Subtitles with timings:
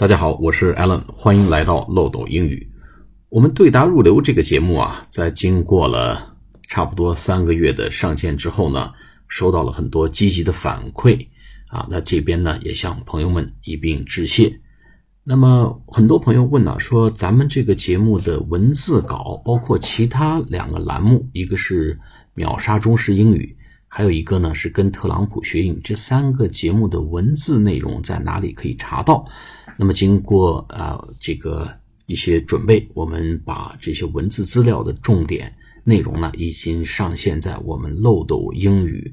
[0.00, 2.66] 大家好，我是 Alan，欢迎来到漏斗英语。
[3.28, 6.34] 我们对答入流这个节目啊，在经过了
[6.68, 8.92] 差不多三个月的上线之后呢，
[9.28, 11.26] 收到了很多积极的反馈
[11.66, 11.86] 啊。
[11.90, 14.58] 那这边呢，也向朋友们一并致谢。
[15.22, 22.00] 那么很多朋友问呢，说咱们这个节目的文字稿，包括其他两个栏目，一个是
[22.32, 23.54] 秒杀中式英语。
[23.92, 29.26] 还有一个呢，是跟特朗普学英语这三个节目的文字内容在哪里可以查到？
[29.80, 31.66] 那么经过啊这个
[32.04, 35.50] 一些准备，我们把这些文字资料的重点
[35.84, 39.10] 内容呢，已经上线在我们漏斗英语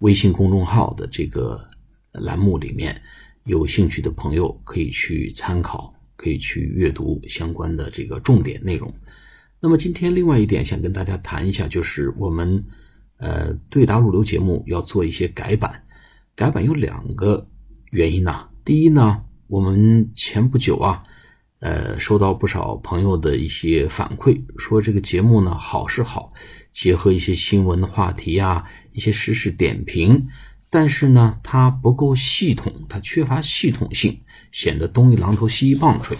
[0.00, 1.66] 微信公众号的这个
[2.12, 3.00] 栏目里面。
[3.44, 8.92] 有兴趣的朋友可以去参考，可以去阅读相关的这个重点内容。
[9.60, 12.62] 那么今天另外一点想跟大家谈一下，就是我们。
[13.18, 15.82] 呃，对答入流节目要做一些改版，
[16.34, 17.48] 改版有两个
[17.90, 18.46] 原因呐。
[18.62, 21.02] 第一呢，我们前不久啊，
[21.60, 26.32] 呃，收到不少朋友的一些反馈，说这个节目呢好是好，
[26.72, 30.26] 结合一些新闻的话题啊，一些实事点评，
[30.68, 36.16] 但是呢，它不够系统，它缺乏系统性，显得东一榔头西一棒槌。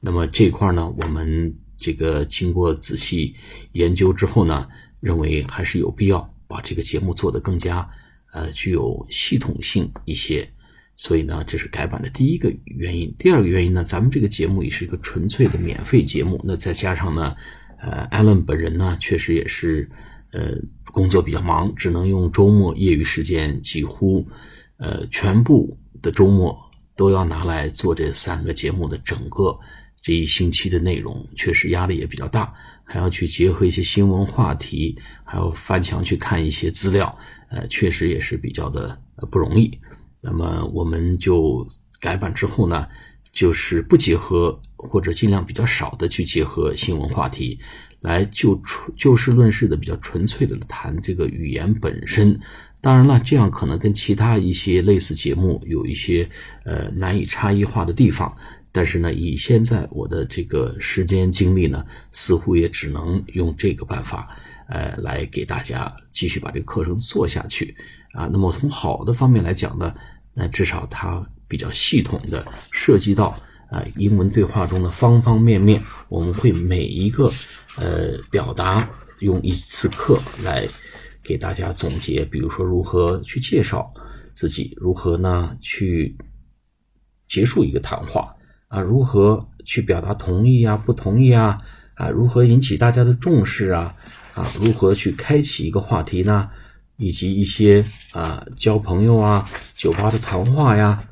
[0.00, 3.34] 那么这块呢，我们这个经过仔细
[3.72, 4.68] 研究之后呢，
[5.00, 6.32] 认为还是有必要。
[6.46, 7.86] 把这个节目做得更加，
[8.32, 10.50] 呃，具有系统性一些，
[10.98, 13.14] 所以呢，这是改版的第一个原因。
[13.16, 17.34] 第二个原因呢，咱们这个节目也是一个纯粹的免费节目，那再加上呢，
[17.78, 19.88] 呃，艾伦本人呢，确实也是，
[20.32, 24.26] 呃，工作比较忙，只能用周末业余时间，几乎，
[24.78, 26.58] 呃，全部的周末
[26.96, 29.56] 都要拿来做这三个节目的整个
[30.02, 32.52] 这一星期的内容，确实压力也比较大。
[32.82, 37.16] 还要去结合一些新闻话题，还要翻墙去看一些资料，
[37.50, 38.98] 呃，确实也是比较的
[39.30, 39.70] 不容易。
[40.20, 41.66] 那么我们就
[42.00, 42.86] 改版之后呢，
[43.32, 47.58] 就是不结合或者尽量比较少的去结合新闻话题，
[48.00, 52.38] 来就纯就事论事的比较纯粹的谈这个语言本身。
[52.80, 56.28] 当然了，这样可能跟其他一些类似节目有一些
[56.64, 58.32] 呃难以差异化的地方。
[58.70, 64.28] 但是呢，以现在我的这个时间精力呢，似乎也只能用这个办法，
[64.68, 67.74] 呃，来给大家继续把这个课程做下去
[68.12, 68.28] 啊。
[68.30, 69.94] 那么从好的方面来讲呢，
[70.34, 73.34] 那至少它比较系统的涉及到
[73.70, 77.32] 啊英文对话中的方方面面，我们会每一个
[77.76, 78.88] 呃表达
[79.20, 80.68] 用一次课来
[81.22, 83.92] 给大家总结，比如说如何去介绍
[84.34, 86.16] 自己，如何呢去
[87.26, 88.34] 结束一个谈话。
[88.68, 91.58] 啊，如何去表达同意啊、不同意啊？
[91.94, 93.96] 啊，如何引起大家的重视啊？
[94.38, 96.48] 啊，如何去开启一个话题呢？
[96.96, 101.02] 以及一些啊交朋友啊、酒吧的谈话呀，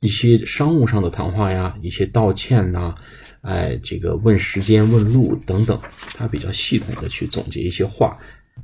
[0.00, 2.94] 一些商务上的谈话呀，一些道歉呐，
[3.42, 5.78] 哎，这个问时间、问路等等，
[6.14, 8.16] 他比较系统的去总结一些话，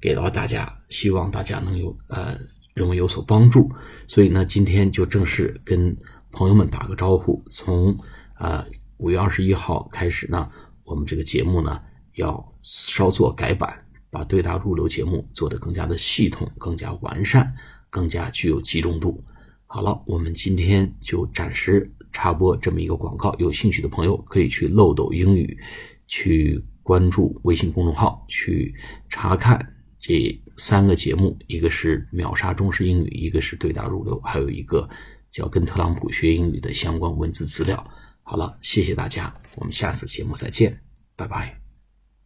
[0.00, 2.36] 给到大家，希望大家能有呃
[2.74, 3.70] 认为有所帮助。
[4.08, 5.96] 所以呢，今天就正式跟。
[6.36, 7.96] 朋友们打个招呼，从
[8.34, 10.50] 啊五月二十一号开始呢，
[10.82, 11.80] 我们这个节目呢
[12.14, 17.54] 要稍作改版，把对答入流节目做得更加的系统、更加完善、
[17.90, 19.22] 更加具有集中度。
[19.66, 25.58] 好了，我们今天就暂时插播这么一个广告，有兴趣的朋友可以去漏斗英语
[26.06, 28.74] 去关注微信公众号，去
[29.08, 29.58] 查看
[29.98, 34.88] 这三个节目，一个是秒杀中式英语，一个是对答入流，还有一个。
[35.34, 37.84] 叫跟特朗普学英语的相关文字资料。
[38.22, 40.80] 好了，谢谢大家，我们下次节目再见，
[41.16, 41.63] 拜拜。